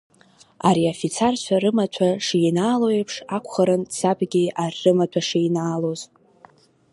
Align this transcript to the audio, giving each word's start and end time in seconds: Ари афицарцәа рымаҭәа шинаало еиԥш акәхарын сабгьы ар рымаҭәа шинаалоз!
Ари 0.67 0.83
афицарцәа 0.93 1.61
рымаҭәа 1.63 2.09
шинаало 2.25 2.87
еиԥш 2.95 3.15
акәхарын 3.35 3.83
сабгьы 3.97 4.43
ар 4.63 4.73
рымаҭәа 4.81 5.21
шинаалоз! 5.27 6.01